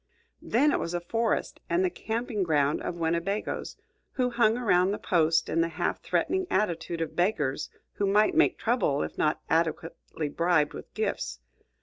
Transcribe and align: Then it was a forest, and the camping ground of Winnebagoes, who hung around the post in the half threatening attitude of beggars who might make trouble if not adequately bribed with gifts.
Then 0.41 0.71
it 0.71 0.79
was 0.79 0.95
a 0.95 0.99
forest, 0.99 1.59
and 1.69 1.85
the 1.85 1.91
camping 1.91 2.41
ground 2.41 2.81
of 2.81 2.97
Winnebagoes, 2.97 3.77
who 4.13 4.31
hung 4.31 4.57
around 4.57 4.89
the 4.89 4.97
post 4.97 5.47
in 5.47 5.61
the 5.61 5.67
half 5.67 6.01
threatening 6.01 6.47
attitude 6.49 7.01
of 7.01 7.15
beggars 7.15 7.69
who 7.93 8.07
might 8.07 8.33
make 8.33 8.57
trouble 8.57 9.03
if 9.03 9.15
not 9.19 9.41
adequately 9.47 10.27
bribed 10.27 10.73
with 10.73 10.91
gifts. 10.95 11.39